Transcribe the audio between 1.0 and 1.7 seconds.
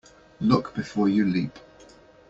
you leap.